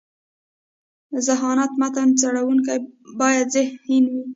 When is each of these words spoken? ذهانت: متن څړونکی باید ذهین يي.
ذهانت: 1.27 1.71
متن 1.81 2.09
څړونکی 2.21 2.77
باید 3.19 3.47
ذهین 3.55 4.05
يي. 4.13 4.21